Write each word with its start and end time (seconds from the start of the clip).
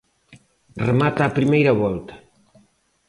Remata 0.89 1.21
a 1.25 1.35
primeira 1.37 1.73
volta. 1.83 2.13